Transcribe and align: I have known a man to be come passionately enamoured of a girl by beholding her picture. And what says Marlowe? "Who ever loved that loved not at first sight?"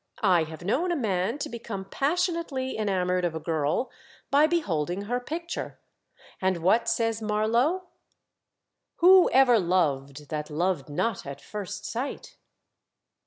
I 0.23 0.45
have 0.45 0.63
known 0.65 0.91
a 0.91 0.95
man 0.95 1.37
to 1.37 1.47
be 1.47 1.59
come 1.59 1.85
passionately 1.85 2.75
enamoured 2.75 3.23
of 3.23 3.35
a 3.35 3.39
girl 3.39 3.91
by 4.31 4.47
beholding 4.47 5.03
her 5.03 5.19
picture. 5.19 5.79
And 6.41 6.63
what 6.63 6.89
says 6.89 7.21
Marlowe? 7.21 7.83
"Who 8.95 9.29
ever 9.29 9.59
loved 9.59 10.29
that 10.29 10.49
loved 10.49 10.89
not 10.89 11.23
at 11.27 11.39
first 11.39 11.85
sight?" 11.85 12.37